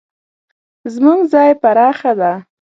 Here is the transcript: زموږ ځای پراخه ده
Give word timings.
زموږ 0.93 1.19
ځای 1.33 1.51
پراخه 1.61 2.11
ده 2.19 2.31